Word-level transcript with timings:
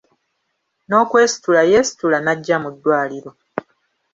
N’okwesitula 0.87 1.61
yeesitula 1.71 2.17
n’ajja 2.21 2.57
mu 2.63 2.69
ddwaliro. 2.73 3.31